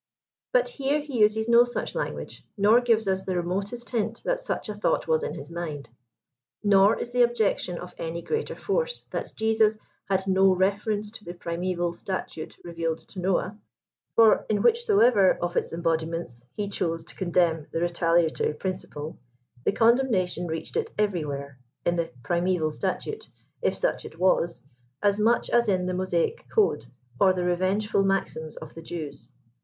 [0.51, 4.41] But here he uses no 141 such langu^e, nor gives us the remotest hint that
[4.41, 5.91] such a thought was in his mind.
[6.63, 9.77] Nor is the objection of any greater force, that Jesus
[10.09, 13.59] «*had no reference to the primeval statute revealed to Noah;"
[14.15, 19.19] for in whichsoever of its embodiments he chose to condemn the re taliatory principle,
[19.65, 23.29] the condemnation reached it everywhere, in *Uhe primeval statute,'*
[23.61, 24.63] if such it was,
[25.03, 26.87] as much as in the Mo saic code,
[27.19, 29.29] or the revengeful maxims of the Jews.